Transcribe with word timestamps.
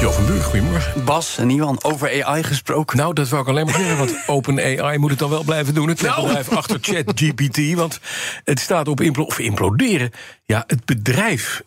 Jo 0.00 0.10
van 0.12 0.26
Buur, 0.26 0.42
goedemorgen. 0.42 1.04
Bas 1.04 1.38
en 1.38 1.50
Iwan, 1.50 1.78
over 1.82 2.24
AI 2.24 2.42
gesproken. 2.42 2.96
Nou, 2.96 3.14
dat 3.14 3.28
wou 3.28 3.42
ik 3.42 3.48
alleen 3.48 3.64
maar 3.64 3.74
zeggen, 3.74 3.96
want 3.96 4.16
OpenAI 4.26 4.98
moet 4.98 5.10
het 5.10 5.18
dan 5.18 5.30
wel 5.30 5.42
blijven 5.44 5.74
doen. 5.74 5.88
Het 5.88 6.02
Nou. 6.02 6.22
bedrijf 6.26 6.48
achter 6.48 6.78
ChatGPT, 6.80 7.74
want 7.74 8.00
het 8.44 8.60
staat 8.60 8.88
op 8.88 9.00
of 9.18 9.38
imploderen. 9.38 10.10
Ja, 10.44 10.64
het 10.66 10.84
bedrijf 10.84 11.62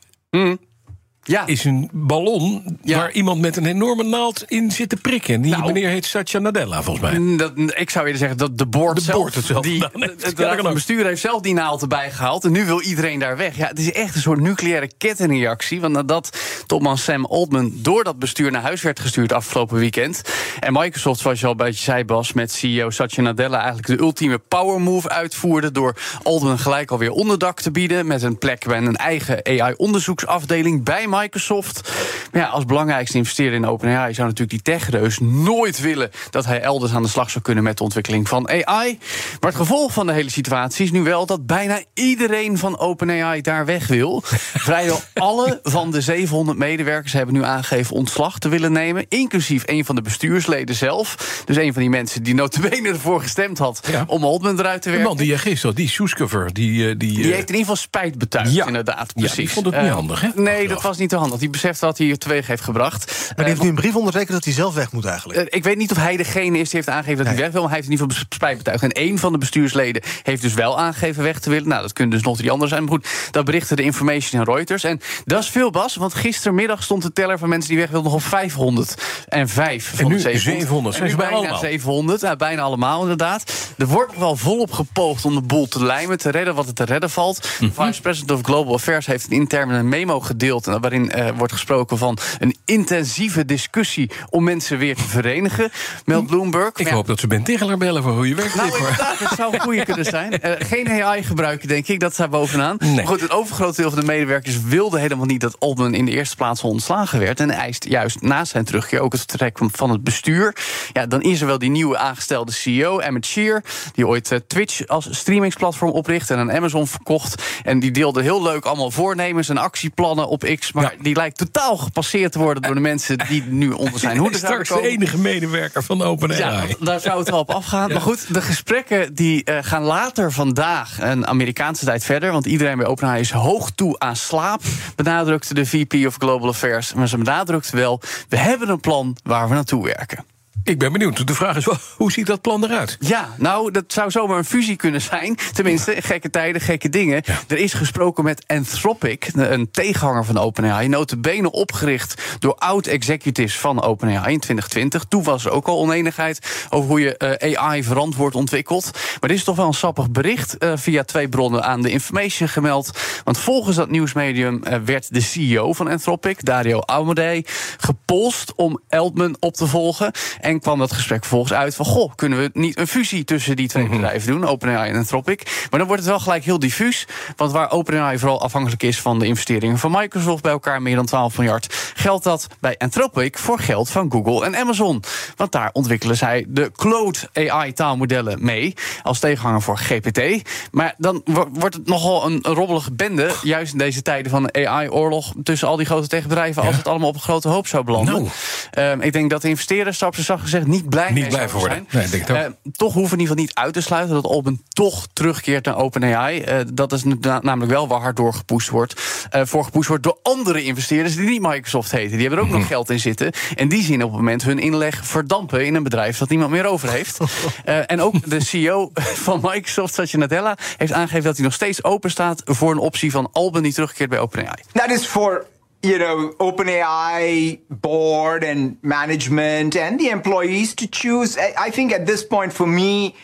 ja, 1.23 1.45
is 1.45 1.63
een 1.63 1.89
ballon 1.93 2.77
Ja. 2.83 2.97
waar 2.97 3.11
iemand 3.11 3.41
met 3.41 3.57
een 3.57 3.65
enorme 3.65 4.03
naald 4.03 4.43
in 4.47 4.71
zit 4.71 4.89
te 4.89 4.95
prikken. 4.95 5.41
Die 5.41 5.51
Nou. 5.51 5.65
meneer 5.65 5.89
heet 5.89 6.05
Satya 6.05 6.39
Nadella, 6.39 6.83
volgens 6.83 7.11
mij. 7.11 7.37
dat, 7.37 7.51
ik 7.79 7.89
zou 7.89 8.05
eerder 8.05 8.19
zeggen 8.19 8.37
dat 8.37 8.57
de 8.57 8.65
board 8.65 8.95
De 8.95 9.01
zelf... 9.01 9.17
board 9.17 9.35
het 9.35 9.45
zelf 9.45 9.63
die, 9.63 9.83
heeft. 9.91 10.25
het, 10.25 10.37
Ja, 10.37 10.73
bestuur 10.73 11.05
heeft 11.05 11.21
zelf 11.21 11.41
die 11.41 11.53
naald 11.53 11.81
erbij 11.81 12.11
gehaald. 12.11 12.43
En 12.45 12.51
nu 12.51 12.65
wil 12.65 12.81
iedereen 12.81 13.19
daar 13.19 13.37
weg. 13.37 13.57
Ja, 13.57 13.67
het 13.67 13.79
is 13.79 13.91
echt 13.91 14.15
een 14.15 14.21
soort 14.21 14.39
nucleaire 14.39 14.89
kettingreactie. 14.97 15.81
Want 15.81 15.93
nadat 15.93 16.37
topman 16.65 16.97
Sam 16.97 17.25
Altman 17.25 17.71
door 17.75 18.03
dat 18.03 18.19
bestuur 18.19 18.51
naar 18.51 18.61
huis 18.61 18.81
werd 18.81 18.99
gestuurd 18.99 19.33
afgelopen 19.33 19.77
weekend. 19.77 20.21
En 20.59 20.73
Microsoft, 20.73 21.19
zoals 21.19 21.39
je 21.39 21.45
al 21.45 21.51
een 21.51 21.57
beetje 21.57 21.83
zei, 21.83 22.03
Bas, 22.05 22.33
met 22.33 22.51
CEO 22.51 22.89
Satya 22.89 23.23
Nadella 23.23 23.57
eigenlijk 23.57 23.87
de 23.87 23.99
ultieme 23.99 24.37
power 24.37 24.81
move 24.81 25.09
uitvoerde. 25.09 25.71
Door 25.71 25.95
Altman 26.23 26.59
gelijk 26.59 26.91
alweer 26.91 27.11
onderdak 27.11 27.61
te 27.61 27.71
bieden. 27.71 28.07
Met 28.07 28.21
een 28.23 28.37
plek 28.37 28.65
bij 28.65 28.77
een 28.77 28.95
eigen 28.95 29.45
AI-onderzoeksafdeling 29.45 30.83
bij 30.83 31.07
Microsoft. 31.09 31.91
Maar 32.31 32.41
ja, 32.41 32.47
als 32.47 32.65
belangrijkste 32.65 33.17
investeerder 33.17 33.55
in 33.55 33.65
OpenAI 33.65 34.13
zou 34.13 34.27
natuurlijk 34.27 34.63
die 34.63 34.73
techreus 34.75 35.17
nooit 35.19 35.79
willen 35.79 36.09
dat 36.29 36.45
hij 36.45 36.61
elders 36.61 36.93
aan 36.93 37.03
de 37.03 37.09
slag 37.09 37.29
zou 37.29 37.43
kunnen 37.43 37.63
met 37.63 37.77
de 37.77 37.83
ontwikkeling 37.83 38.27
van 38.27 38.47
AI. 38.49 38.99
Maar 39.39 39.49
het 39.51 39.55
gevolg 39.59 39.93
van 39.93 40.07
de 40.07 40.13
hele 40.13 40.29
situatie 40.31 40.85
is 40.85 40.91
nu 40.91 41.01
wel 41.03 41.25
dat 41.25 41.45
bijna 41.45 41.81
iedereen 41.93 42.57
van 42.57 42.77
OpenAI 42.79 43.41
daar 43.41 43.65
weg 43.65 43.87
wil. 43.87 44.21
Vrijwel 44.69 44.99
alle 45.13 45.59
van 45.63 45.91
de 45.91 46.01
700 46.01 46.57
medewerkers 46.57 47.13
hebben 47.13 47.35
nu 47.35 47.43
aangegeven 47.43 47.95
ontslag 47.95 48.39
te 48.39 48.49
willen 48.49 48.71
nemen, 48.71 49.05
inclusief 49.09 49.63
een 49.65 49.85
van 49.85 49.95
de 49.95 50.01
bestuursleden 50.01 50.75
zelf. 50.75 51.41
Dus 51.45 51.57
een 51.57 51.73
van 51.73 51.81
die 51.81 51.91
mensen 51.91 52.23
die 52.23 52.33
notabene 52.35 52.89
ervoor 52.89 53.21
gestemd 53.21 53.57
had 53.57 53.87
Ja. 53.91 54.03
om 54.07 54.23
Altman 54.23 54.59
eruit 54.59 54.81
te 54.81 54.87
De 54.89 54.95
werken. 54.95 55.15
man 55.15 55.25
die 55.25 55.37
gisteren, 55.37 55.75
die 55.75 55.89
Soescover, 55.89 56.53
die... 56.53 56.81
eh, 56.89 56.95
die, 56.97 56.97
Die 56.97 57.17
eh, 57.17 57.23
heeft 57.23 57.31
in 57.33 57.37
ieder 57.39 57.59
geval 57.59 57.75
spijt 57.75 58.17
betuigd, 58.17 58.53
Ja. 58.53 58.65
inderdaad. 58.67 58.97
Ja, 59.07 59.13
Precies. 59.13 59.35
die 59.35 59.49
vond 59.49 59.65
het 59.65 59.75
niet 59.75 59.85
Eh, 59.85 59.93
handig, 59.93 60.21
hè? 60.21 60.27
Nee, 60.35 60.67
dat 60.67 60.81
was 60.81 60.97
niet 60.99 61.09
te 61.09 61.15
handig. 61.15 61.39
Die 61.39 61.49
beseft 61.49 61.79
wat 61.79 61.97
hij 61.97 62.17
teweeg 62.17 62.47
heeft 62.47 62.63
gebracht. 62.63 63.05
Maar 63.07 63.29
Eh, 63.29 63.35
die 63.35 63.45
heeft 63.45 63.61
nu 63.61 63.67
een 63.67 63.75
brief 63.75 63.95
ondertekend 63.95 64.31
dat 64.31 64.43
hij 64.43 64.53
zelf 64.53 64.73
weg 64.73 64.91
moet 64.91 65.05
eigenlijk. 65.05 65.39
eh, 65.39 65.45
ik 65.49 65.63
weet 65.63 65.77
niet 65.77 65.91
of 65.91 65.97
hij 65.97 66.17
degene 66.17 66.57
is 66.57 66.69
die 66.69 66.75
heeft 66.79 66.89
aangegeven 66.89 67.17
dat 67.25 67.33
hij 67.33 67.35
weg 67.43 67.51
wil. 67.51 67.61
Maar 67.61 67.69
hij 67.71 67.79
heeft 67.79 67.91
in 67.91 67.99
ieder 67.99 68.09
geval 68.15 68.25
spijt 68.29 68.57
betuigd. 68.57 68.83
En 68.83 68.91
één 68.91 69.17
van 69.17 69.31
de 69.31 69.37
bestuursleden 69.37 70.01
heeft 70.23 70.41
dus 70.41 70.53
wel 70.53 70.79
aangegeven 70.79 71.23
weg 71.23 71.39
te 71.39 71.49
willen. 71.49 71.67
Nou, 71.67 71.81
dat 71.81 71.93
kunnen 71.93 72.15
dus 72.17 72.25
nog 72.25 72.37
drie 72.37 72.49
anderen 72.51 72.69
zijn. 72.69 72.83
Maar 72.83 72.91
goed, 72.91 73.07
dat 73.31 73.45
berichtte 73.45 73.75
de 73.75 73.83
Information 73.83 74.41
en 74.41 74.53
Reuters. 74.53 74.83
En 74.83 74.99
dat 75.25 75.43
is 75.43 75.49
veel, 75.49 75.69
Bas. 75.71 75.95
Want 75.95 76.13
gistermiddag 76.13 76.83
stond 76.83 77.01
de 77.03 77.13
teller 77.13 77.37
van 77.37 77.49
mensen 77.49 77.69
die 77.69 77.79
weg 77.79 77.89
wilden 77.89 78.11
nog 78.11 78.21
op 78.21 78.27
505 78.27 79.89
van 79.95 79.99
En 79.99 80.07
nu 80.07 80.15
de 80.15 80.21
700. 80.21 80.95
700. 80.95 80.95
En 80.95 81.03
nu 81.03 81.07
bijna 81.15 81.21
bijna 81.31 81.37
allemaal? 81.37 81.59
700. 81.59 82.21
Ja, 82.21 82.35
bijna 82.35 82.61
allemaal, 82.61 83.01
inderdaad. 83.01 83.53
Er 83.77 83.87
wordt 83.87 84.11
nog 84.11 84.19
wel 84.19 84.35
volop 84.35 84.71
gepoogd 84.71 85.25
om 85.25 85.35
de 85.35 85.41
boel 85.41 85.67
te 85.67 85.83
lijmen. 85.85 86.17
Te 86.17 86.29
redden 86.31 86.55
wat 86.55 86.67
er 86.67 86.73
te 86.73 86.83
redden 86.83 87.09
valt. 87.09 87.47
Mhm. 87.59 87.69
De 87.69 87.83
Vice 87.85 88.01
President 88.01 88.31
of 88.31 88.41
Global 88.41 88.73
Affairs 88.73 89.05
heeft 89.05 89.25
een 89.25 89.31
intern 89.31 89.69
een 89.69 89.89
memo 89.89 90.19
gedeeld. 90.19 90.67
en 90.67 90.73
Waarin 90.89 91.11
eh, 91.11 91.37
wordt 91.37 91.53
gesproken 91.53 91.97
van 91.97 92.17
een 92.39 92.55
intensieve 92.65 93.45
discussie 93.45 94.11
om 94.29 94.43
mensen 94.43 94.77
weer 94.77 94.95
te 94.95 95.03
verenigen. 95.07 95.71
Meldt 96.05 96.27
Bloomberg. 96.27 96.71
Ik 96.75 96.87
ja, 96.87 96.93
hoop 96.93 97.07
dat 97.07 97.19
ze 97.19 97.27
Ben 97.27 97.43
Tichelaar 97.43 97.77
bellen 97.77 98.03
voor 98.03 98.11
hoe 98.11 98.27
je 98.27 98.35
werkt. 98.35 98.55
nou, 98.55 98.71
dat 99.19 99.31
zou 99.37 99.53
een 99.53 99.59
goede 99.59 99.85
kunnen 99.85 100.05
zijn. 100.05 100.41
Eh, 100.41 100.67
geen 100.67 101.03
AI 101.03 101.23
gebruiken, 101.23 101.67
denk 101.67 101.87
ik. 101.87 101.99
Dat 101.99 102.13
staat 102.13 102.29
bovenaan. 102.29 102.75
Nee. 102.79 102.95
Maar 102.95 103.07
goed, 103.07 103.21
het 103.21 103.31
overgrote 103.31 103.81
deel 103.81 103.89
van 103.91 103.99
de 103.99 104.05
medewerkers 104.05 104.61
wilde 104.61 104.99
helemaal 104.99 105.25
niet 105.25 105.41
dat 105.41 105.59
Altman 105.59 105.93
in 105.93 106.05
de 106.05 106.11
eerste 106.11 106.35
plaats 106.35 106.63
ontslagen 106.63 107.19
werd. 107.19 107.39
En 107.39 107.49
eist 107.51 107.85
juist 107.89 108.21
na 108.21 108.45
zijn 108.45 108.65
terugkeer 108.65 108.99
ook 108.99 109.11
het 109.11 109.21
vertrek 109.27 109.57
van- 109.57 109.69
van 109.73 109.89
het 109.89 110.03
bestuur. 110.03 110.55
Ja, 110.93 111.05
dan 111.05 111.21
is 111.21 111.41
er 111.41 111.47
wel 111.47 111.57
die 111.59 111.69
nieuwe 111.69 111.97
aangestelde 111.97 112.51
CEO, 112.51 112.99
Emmett 112.99 113.25
Shear. 113.25 113.63
Die 113.93 114.07
ooit 114.07 114.31
eh, 114.31 114.39
Twitch 114.47 114.87
als 114.87 115.07
streamingsplatform 115.11 115.91
opricht 115.91 116.29
en 116.29 116.37
aan 116.37 116.51
Amazon 116.51 116.87
verkocht. 116.87 117.43
En 117.63 117.79
die 117.79 117.91
deelde 117.91 118.21
heel 118.21 118.43
leuk 118.43 118.65
allemaal 118.65 118.91
voornemens 118.91 119.49
en 119.49 119.57
actieplannen 119.57 120.27
op 120.27 120.43
X. 120.59 120.71
Maar 120.81 120.93
Ja. 120.97 121.03
die 121.03 121.15
lijkt 121.15 121.37
totaal 121.37 121.77
gepasseerd 121.77 122.31
te 122.31 122.39
worden 122.39 122.63
door 122.63 122.73
de 122.73 122.79
mensen 122.81 123.17
die 123.17 123.43
nu 123.43 123.71
onder 123.71 123.99
zijn 123.99 124.17
hoede 124.17 124.37
zouden 124.37 124.65
Straks 124.65 124.81
de 124.81 124.87
enige 124.87 125.17
medewerker 125.17 125.83
van 125.83 126.01
OpenAI. 126.01 126.39
Ja, 126.39 126.65
daar 126.79 126.99
zou 126.99 127.19
het 127.19 127.29
wel 127.29 127.39
op 127.39 127.51
afgaan. 127.51 127.91
Maar 127.91 128.01
goed, 128.01 128.33
de 128.33 128.41
gesprekken 128.41 129.13
die 129.13 129.43
eh, 129.43 129.57
gaan 129.61 129.83
later 129.83 130.31
vandaag 130.31 130.97
een 131.01 131.27
Amerikaanse 131.27 131.85
tijd 131.85 132.03
verder. 132.03 132.31
Want 132.31 132.45
iedereen 132.45 132.77
bij 132.77 132.85
OpenAI 132.85 133.19
is 133.19 133.31
hoog 133.31 133.71
toe 133.75 133.99
aan 133.99 134.15
slaap, 134.15 134.61
benadrukte 134.95 135.53
de 135.53 135.65
VP 135.65 136.05
of 136.07 136.15
Global 136.15 136.49
Affairs. 136.49 136.93
Maar 136.93 137.07
ze 137.07 137.17
benadrukte 137.17 137.75
wel, 137.77 138.01
we 138.29 138.37
hebben 138.37 138.69
een 138.69 138.79
plan 138.79 139.17
waar 139.23 139.47
we 139.47 139.53
naartoe 139.53 139.83
werken. 139.85 140.25
Ik 140.63 140.79
ben 140.79 140.91
benieuwd. 140.91 141.27
De 141.27 141.33
vraag 141.33 141.55
is 141.55 141.65
wel, 141.65 141.77
hoe 141.97 142.11
ziet 142.11 142.25
dat 142.25 142.41
plan 142.41 142.63
eruit? 142.63 142.97
Ja, 142.99 143.29
nou, 143.37 143.71
dat 143.71 143.83
zou 143.87 144.11
zomaar 144.11 144.37
een 144.37 144.45
fusie 144.45 144.75
kunnen 144.75 145.01
zijn. 145.01 145.37
Tenminste, 145.53 145.95
gekke 145.99 146.29
tijden, 146.29 146.61
gekke 146.61 146.89
dingen. 146.89 147.23
Er 147.47 147.57
is 147.57 147.73
gesproken 147.73 148.23
met 148.23 148.43
Anthropic, 148.47 149.29
een 149.33 149.71
tegenhanger 149.71 150.25
van 150.25 150.37
OpenAI. 150.37 150.87
Notabene 150.87 151.51
opgericht 151.51 152.37
door 152.39 152.55
oud-executives 152.55 153.57
van 153.57 153.81
OpenAI 153.81 154.33
in 154.33 154.39
2020. 154.39 155.03
Toen 155.03 155.23
was 155.23 155.45
er 155.45 155.51
ook 155.51 155.67
al 155.67 155.79
oneenigheid 155.79 156.67
over 156.69 156.89
hoe 156.89 156.99
je 156.99 157.17
eh, 157.17 157.59
AI 157.59 157.83
verantwoord 157.83 158.35
ontwikkelt. 158.35 158.89
Maar 159.19 159.29
dit 159.29 159.37
is 159.37 159.43
toch 159.43 159.55
wel 159.55 159.67
een 159.67 159.73
sappig 159.73 160.11
bericht 160.11 160.57
eh, 160.57 160.71
via 160.75 161.03
twee 161.03 161.29
bronnen 161.29 161.63
aan 161.63 161.81
de 161.81 161.89
Information 161.89 162.49
gemeld. 162.49 162.97
Want 163.23 163.37
volgens 163.37 163.75
dat 163.75 163.89
nieuwsmedium 163.89 164.63
eh, 164.63 164.77
werd 164.85 165.13
de 165.13 165.21
CEO 165.21 165.73
van 165.73 165.87
Anthropic, 165.87 166.45
Dario 166.45 166.79
Amodei, 166.79 167.43
gepolst 167.77 168.53
om 168.55 168.79
Altman 168.89 169.35
op 169.39 169.53
te 169.53 169.67
volgen. 169.67 170.11
En 170.39 170.59
kwam 170.59 170.79
dat 170.79 170.93
gesprek 170.93 171.19
vervolgens 171.19 171.53
uit 171.53 171.75
van... 171.75 171.85
goh, 171.85 172.11
kunnen 172.15 172.39
we 172.39 172.49
niet 172.53 172.77
een 172.77 172.87
fusie 172.87 173.23
tussen 173.23 173.55
die 173.55 173.67
twee 173.67 173.89
bedrijven 173.89 174.31
doen, 174.31 174.45
OpenAI 174.45 174.89
en 174.89 174.95
Anthropic? 174.95 175.67
Maar 175.69 175.79
dan 175.79 175.87
wordt 175.87 176.03
het 176.03 176.11
wel 176.11 176.19
gelijk 176.19 176.43
heel 176.43 176.59
diffuus. 176.59 177.07
Want 177.35 177.51
waar 177.51 177.71
OpenAI 177.71 178.19
vooral 178.19 178.41
afhankelijk 178.41 178.83
is 178.83 179.01
van 179.01 179.19
de 179.19 179.25
investeringen 179.25 179.77
van 179.77 179.91
Microsoft... 179.91 180.43
bij 180.43 180.51
elkaar 180.51 180.81
meer 180.81 180.95
dan 180.95 181.05
12 181.05 181.37
miljard, 181.37 181.93
geldt 181.95 182.23
dat 182.23 182.47
bij 182.59 182.75
Anthropic... 182.77 183.37
voor 183.37 183.59
geld 183.59 183.89
van 183.89 184.11
Google 184.11 184.45
en 184.45 184.55
Amazon. 184.55 185.03
Want 185.35 185.51
daar 185.51 185.69
ontwikkelen 185.73 186.17
zij 186.17 186.45
de 186.47 186.71
Claude 186.75 187.19
AI-taalmodellen 187.33 188.45
mee... 188.45 188.73
als 189.03 189.19
tegenhanger 189.19 189.61
voor 189.61 189.77
GPT. 189.77 190.49
Maar 190.71 190.93
dan 190.97 191.21
wo- 191.25 191.49
wordt 191.53 191.75
het 191.75 191.87
nogal 191.87 192.25
een, 192.25 192.39
robbelige 192.41 192.91
bende... 192.91 193.31
juist 193.43 193.71
in 193.71 193.77
deze 193.77 194.01
tijden 194.01 194.31
van 194.31 194.53
AI-oorlog... 194.55 195.33
tussen 195.43 195.67
al 195.67 195.75
die 195.75 195.85
grote 195.85 196.07
techbedrijven... 196.07 196.63
als 196.63 196.75
het 196.75 196.87
allemaal 196.87 197.09
op 197.09 197.15
een 197.15 197.21
grote 197.21 197.47
hoop 197.47 197.67
zou 197.67 197.83
belanden. 197.83 198.13
Nou. 198.13 198.29
Ehm, 198.71 199.01
ik 199.01 199.13
denk 199.13 199.29
dat 199.29 199.41
de 199.41 199.49
investeerders, 199.49 199.97
ze 199.97 200.05
zacht 200.29 200.41
gezegd, 200.43 200.67
niet 200.67 200.89
blij 200.89 201.05
Niet 201.11 201.13
mee 201.13 201.27
blij 201.27 201.47
zouden 201.47 201.59
voor 201.59 201.69
zijn. 201.69 201.83
worden. 201.83 201.99
Nee, 202.01 202.09
denk 202.09 202.27
het 202.27 202.31
ook. 202.37 202.43
Ehm, 202.43 202.71
toch 202.71 202.93
hoeven 202.93 203.17
we 203.17 203.23
in 203.23 203.29
ieder 203.29 203.35
geval 203.37 203.43
niet 203.43 203.53
uit 203.55 203.73
te 203.73 203.81
sluiten 203.81 204.13
dat 204.15 204.25
Albin 204.25 204.61
toch 204.69 205.07
terugkeert 205.13 205.65
naar 205.65 205.77
OpenAI. 205.77 206.41
Eh, 206.41 206.59
dat 206.73 206.91
is 206.93 207.03
na- 207.03 207.39
namelijk 207.41 207.71
wel 207.71 207.87
waar 207.87 208.01
hard 208.01 208.15
door 208.15 208.33
gepusht 208.33 208.69
wordt. 208.69 209.01
eh 209.29 209.41
voor 209.45 209.63
gepusht 209.63 209.87
wordt 209.87 210.03
door 210.03 210.17
andere 210.23 210.63
investeerders 210.63 211.15
die 211.15 211.29
niet 211.29 211.41
Microsoft 211.41 211.91
heten. 211.91 212.11
Die 212.11 212.19
hebben 212.19 212.37
er 212.37 212.43
ook 212.43 212.49
Mhm. 212.49 212.59
nog 212.59 212.67
geld 212.67 212.89
in 212.89 212.99
zitten. 212.99 213.31
En 213.55 213.67
die 213.69 213.83
zien 213.83 214.03
op 214.03 214.09
het 214.09 214.17
moment 214.19 214.43
hun 214.43 214.59
inleg 214.59 215.05
verdampen 215.05 215.65
in 215.65 215.75
een 215.75 215.83
bedrijf 215.83 216.17
dat 216.17 216.29
niemand 216.29 216.51
meer 216.51 216.65
over 216.65 216.89
heeft. 216.91 217.17
Eh, 217.65 217.91
en 217.91 218.01
ook 218.01 218.29
de 218.29 218.39
CEO 218.43 218.91
van 218.93 219.39
Microsoft, 219.43 219.93
Satya 219.93 220.19
Nadella, 220.19 220.57
heeft 220.77 220.91
aangegeven 220.93 221.23
dat 221.23 221.35
hij 221.35 221.45
nog 221.45 221.53
steeds 221.53 221.83
open 221.83 222.11
staat 222.11 222.41
voor 222.45 222.71
een 222.71 222.77
optie 222.77 223.11
van 223.11 223.29
Albin 223.31 223.63
die 223.63 223.73
terugkeert 223.73 224.09
bij 224.09 224.19
OpenAI. 224.19 224.55
that 224.73 224.89
is 224.91 225.05
for 225.05 225.45
you 225.81 225.97
know 225.97 226.33
OpenAI 226.39 227.59
board 227.69 228.43
and 228.43 228.77
management 228.83 229.75
and 229.75 229.99
the 229.99 230.09
employees 230.09 230.75
to 230.75 230.87
choose. 230.87 231.37
I, 231.37 231.69
think 231.69 231.91
at 231.91 232.05
this 232.05 232.23
point 232.23 232.51
for 232.53 232.67
me, 232.67 233.15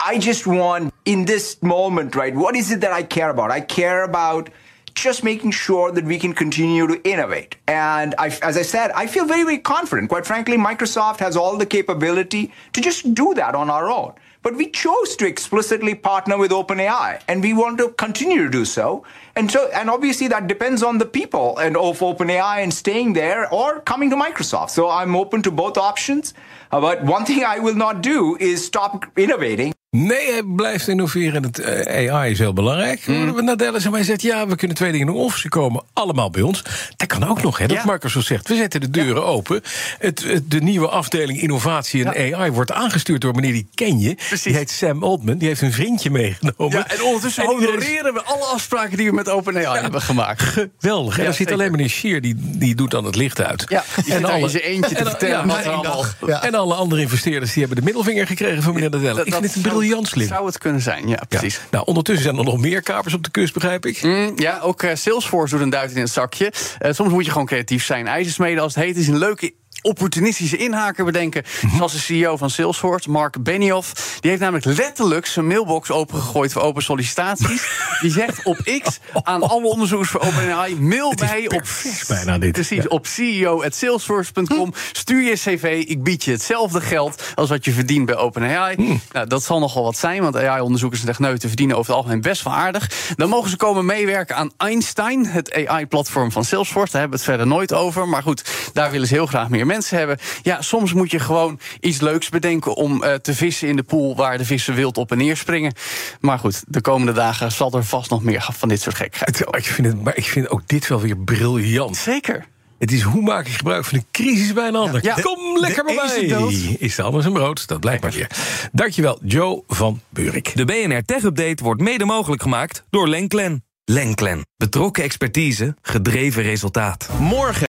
I 0.00 0.18
just 0.18 0.46
want 0.46 0.92
in 1.04 1.24
this 1.24 1.62
moment, 1.62 2.14
right? 2.16 2.34
What 2.34 2.56
is 2.56 2.70
it 2.72 2.80
that 2.80 2.92
I 2.92 3.02
care 3.02 3.30
about? 3.30 3.50
I 3.50 3.60
care 3.60 4.02
about 4.02 4.50
just 4.94 5.22
making 5.22 5.52
sure 5.52 5.92
that 5.92 6.04
we 6.04 6.18
can 6.18 6.32
continue 6.32 6.86
to 6.88 7.00
innovate. 7.08 7.56
And 7.68 8.14
I, 8.18 8.26
as 8.42 8.56
I 8.56 8.62
said, 8.62 8.90
I 8.90 9.06
feel 9.06 9.24
very, 9.24 9.44
very 9.44 9.58
confident. 9.58 10.08
Quite 10.08 10.26
frankly, 10.26 10.56
Microsoft 10.56 11.20
has 11.20 11.36
all 11.36 11.56
the 11.56 11.66
capability 11.66 12.52
to 12.72 12.80
just 12.80 13.14
do 13.14 13.34
that 13.34 13.54
on 13.54 13.70
our 13.70 13.88
own. 13.88 14.14
But 14.42 14.56
we 14.56 14.70
chose 14.70 15.16
to 15.16 15.26
explicitly 15.26 15.94
partner 15.94 16.38
with 16.38 16.50
OpenAI, 16.50 17.20
and 17.28 17.42
we 17.42 17.52
want 17.52 17.76
to 17.76 17.90
continue 17.90 18.44
to 18.44 18.50
do 18.50 18.64
so. 18.64 19.04
And 19.36 19.50
so, 19.50 19.68
and 19.74 19.90
obviously, 19.90 20.28
that 20.28 20.46
depends 20.46 20.82
on 20.82 20.96
the 20.96 21.04
people 21.04 21.58
and 21.58 21.76
of 21.76 21.98
OpenAI 21.98 22.62
and 22.62 22.72
staying 22.72 23.12
there 23.12 23.52
or 23.52 23.80
coming 23.80 24.08
to 24.10 24.16
Microsoft. 24.16 24.70
So 24.70 24.88
I'm 24.88 25.14
open 25.14 25.42
to 25.42 25.50
both 25.50 25.76
options. 25.76 26.32
But 26.70 27.04
one 27.04 27.26
thing 27.26 27.44
I 27.44 27.58
will 27.58 27.74
not 27.74 28.00
do 28.00 28.38
is 28.40 28.64
stop 28.64 29.06
innovating. 29.18 29.74
Nee, 29.90 30.30
hij 30.30 30.42
blijft 30.42 30.88
innoveren. 30.88 31.42
Het 31.42 31.58
eh, 31.58 32.12
AI 32.12 32.30
is 32.30 32.38
heel 32.38 32.52
belangrijk. 32.52 33.06
Mm. 33.06 33.44
Nadella 33.44 33.78
zegt, 33.78 33.94
hij 33.94 34.04
zegt, 34.04 34.22
ja, 34.22 34.46
we 34.46 34.56
kunnen 34.56 34.76
twee 34.76 34.92
dingen 34.92 35.06
nog 35.06 35.16
of 35.16 35.36
ze 35.36 35.48
komen 35.48 35.82
allemaal 35.92 36.30
bij 36.30 36.42
ons. 36.42 36.62
Dat 36.96 37.08
kan 37.08 37.28
ook 37.28 37.42
nog, 37.42 37.58
hè, 37.58 37.66
dat 37.66 37.76
ja. 37.76 37.92
Microsoft 37.92 38.26
zegt. 38.26 38.48
We 38.48 38.54
zetten 38.54 38.80
de 38.80 38.90
deuren 38.90 39.24
open. 39.24 39.62
Het, 39.98 40.42
de 40.48 40.60
nieuwe 40.60 40.88
afdeling 40.88 41.40
innovatie 41.40 42.04
en 42.04 42.34
AI 42.34 42.50
wordt 42.50 42.72
aangestuurd 42.72 43.20
door 43.20 43.34
meneer 43.34 43.52
die 43.52 43.68
ken 43.74 43.98
je. 43.98 44.14
Precies. 44.14 44.42
Die 44.42 44.54
heet 44.54 44.70
Sam 44.70 45.02
Altman. 45.02 45.38
Die 45.38 45.48
heeft 45.48 45.60
een 45.60 45.72
vriendje 45.72 46.10
meegenomen. 46.10 46.78
Ja, 46.78 46.88
en 46.88 47.02
ondertussen 47.02 47.44
honoreren 47.44 48.14
we 48.14 48.22
alle 48.22 48.44
afspraken 48.44 48.96
die 48.96 49.06
we 49.06 49.14
met 49.14 49.28
OpenAI 49.28 49.80
hebben 49.80 50.02
gemaakt. 50.02 50.42
Geweldig. 50.42 51.18
En 51.18 51.24
dan 51.24 51.34
zit 51.34 51.52
alleen 51.52 51.70
meneer 51.70 51.88
Sheer, 51.88 52.20
die, 52.20 52.34
die 52.38 52.74
doet 52.74 52.90
dan 52.90 53.04
het 53.04 53.16
licht 53.16 53.40
uit. 53.40 53.64
Ja, 53.68 53.84
en 54.08 54.24
alle, 54.24 54.62
eentje 54.62 54.94
te 54.94 55.04
vertellen. 55.04 56.40
En 56.40 56.54
alle 56.54 56.74
andere 56.74 57.00
investeerders 57.00 57.52
die 57.52 57.60
hebben 57.60 57.78
de 57.78 57.84
middelvinger 57.84 58.26
gekregen 58.26 58.62
van 58.62 58.74
meneer 58.74 58.90
Nadella. 58.90 59.22
Ik 59.24 59.32
vind 59.34 59.44
het 59.44 59.56
een 59.56 59.62
briljant 59.80 60.08
slim. 60.08 60.26
Zou 60.26 60.46
het 60.46 60.58
kunnen 60.58 60.80
zijn, 60.80 61.08
ja, 61.08 61.22
precies. 61.28 61.60
Nou, 61.70 61.84
ondertussen 61.86 62.24
zijn 62.24 62.38
er 62.38 62.44
nog 62.44 62.58
meer 62.58 62.82
kapers 62.82 63.14
op 63.14 63.24
de 63.24 63.30
kust, 63.30 63.54
begrijp 63.54 63.86
ik. 63.86 64.02
Mm, 64.02 64.32
ja, 64.36 64.60
ook 64.60 64.82
uh, 64.82 64.90
Salesforce 64.94 65.54
doet 65.54 65.62
een 65.64 65.70
duit 65.70 65.90
in 65.90 66.00
het 66.00 66.10
zakje. 66.10 66.52
Uh, 66.80 66.92
soms 66.92 67.12
moet 67.12 67.24
je 67.24 67.30
gewoon 67.30 67.46
creatief 67.46 67.84
zijn. 67.84 68.06
IJzersmeden, 68.06 68.62
als 68.62 68.74
het 68.74 68.84
heet, 68.84 68.96
is 68.96 69.08
een 69.08 69.18
leuke 69.18 69.52
opportunistische 69.82 70.56
inhaker 70.56 71.04
bedenken. 71.04 71.44
Mhm. 71.62 71.76
Zoals 71.76 71.92
de 71.92 71.98
CEO 71.98 72.36
van 72.36 72.50
Salesforce, 72.50 73.10
Mark 73.10 73.42
Benioff. 73.42 74.18
Die 74.20 74.30
heeft 74.30 74.42
namelijk 74.42 74.64
letterlijk 74.64 75.26
zijn 75.26 75.46
mailbox 75.46 75.90
opengegooid 75.90 76.52
voor 76.52 76.62
open 76.62 76.82
sollicitaties. 76.82 77.68
Die 78.00 78.10
zegt 78.10 78.42
op 78.44 78.80
X 78.82 79.00
aan 79.22 79.42
alle 79.42 79.66
onderzoekers 79.66 80.10
voor 80.10 80.20
OpenAI... 80.20 80.76
mail 80.76 81.12
mij 81.18 81.48
op, 81.48 81.62
bijna 82.08 82.38
dit. 82.38 82.52
Precies, 82.52 82.88
op 82.88 83.06
ceo.salesforce.com. 83.06 84.72
Stuur 84.92 85.22
je 85.22 85.32
cv, 85.34 85.84
ik 85.86 86.02
bied 86.02 86.24
je 86.24 86.30
hetzelfde 86.30 86.80
geld... 86.80 87.22
als 87.34 87.48
wat 87.48 87.64
je 87.64 87.72
verdient 87.72 88.06
bij 88.06 88.16
OpenAI. 88.16 88.74
Hm. 88.74 88.96
Nou, 89.12 89.26
dat 89.26 89.42
zal 89.42 89.58
nogal 89.58 89.82
wat 89.82 89.96
zijn, 89.96 90.22
want 90.22 90.36
AI-onderzoekers 90.36 91.00
en 91.00 91.06
techneuten... 91.06 91.48
verdienen 91.48 91.76
over 91.76 91.90
het 91.90 92.00
algemeen 92.00 92.20
best 92.20 92.42
wel 92.42 92.52
aardig. 92.52 92.90
Dan 93.16 93.28
mogen 93.28 93.50
ze 93.50 93.56
komen 93.56 93.84
meewerken 93.84 94.36
aan 94.36 94.50
Einstein, 94.56 95.26
het 95.26 95.66
AI-platform 95.66 96.32
van 96.32 96.44
Salesforce. 96.44 96.92
Daar 96.92 97.00
hebben 97.00 97.18
we 97.18 97.24
het 97.24 97.34
verder 97.34 97.54
nooit 97.54 97.72
over. 97.72 98.08
Maar 98.08 98.22
goed, 98.22 98.70
daar 98.72 98.90
willen 98.90 99.06
ze 99.06 99.14
heel 99.14 99.26
graag 99.26 99.48
meer 99.48 99.66
mensen 99.70 99.98
hebben. 99.98 100.18
Ja, 100.42 100.62
soms 100.62 100.92
moet 100.92 101.10
je 101.10 101.18
gewoon 101.18 101.60
iets 101.80 102.00
leuks 102.00 102.28
bedenken 102.28 102.74
om 102.74 103.04
uh, 103.04 103.14
te 103.14 103.34
vissen 103.34 103.68
in 103.68 103.76
de 103.76 103.82
pool 103.82 104.16
waar 104.16 104.38
de 104.38 104.44
vissen 104.44 104.74
wild 104.74 104.98
op 104.98 105.10
en 105.10 105.18
neer 105.18 105.36
springen. 105.36 105.72
Maar 106.20 106.38
goed, 106.38 106.62
de 106.66 106.80
komende 106.80 107.12
dagen 107.12 107.52
zal 107.52 107.72
er 107.72 107.84
vast 107.84 108.10
nog 108.10 108.22
meer 108.22 108.48
van 108.52 108.68
dit 108.68 108.80
soort 108.80 108.96
gekheid. 108.96 109.40
Ik 109.40 109.64
vind, 109.64 109.86
het, 109.86 110.02
maar 110.02 110.16
ik 110.16 110.24
vind 110.24 110.48
ook 110.48 110.68
dit 110.68 110.88
wel 110.88 111.00
weer 111.00 111.16
briljant. 111.16 111.96
Zeker. 111.96 112.46
Het 112.78 112.92
is 112.92 113.02
hoe 113.02 113.22
maak 113.22 113.46
je 113.46 113.52
gebruik 113.52 113.84
van 113.84 113.98
een 113.98 114.04
crisis 114.10 114.52
bij 114.52 114.68
een 114.68 114.76
ander. 114.76 115.04
Ja, 115.04 115.14
Kom 115.14 115.58
lekker 115.58 115.84
bij 115.84 115.94
mij. 115.94 116.76
Is 116.78 116.94
de 116.94 117.02
anders 117.02 117.24
een 117.24 117.32
brood? 117.32 117.66
Dat 117.66 117.80
blijkt 117.80 118.02
maar 118.02 118.12
weer. 118.12 118.30
Dankjewel, 118.72 119.18
Joe 119.22 119.62
van 119.66 120.00
Buurik. 120.08 120.52
De 120.54 120.64
BNR 120.64 121.02
Tech 121.04 121.22
Update 121.22 121.64
wordt 121.64 121.80
mede 121.80 122.04
mogelijk 122.04 122.42
gemaakt 122.42 122.84
door 122.90 123.08
Lenklen. 123.08 123.64
Lenklen. 123.84 124.46
Betrokken 124.56 125.02
expertise, 125.02 125.76
gedreven 125.82 126.42
resultaat. 126.42 127.08
Morgen. 127.18 127.69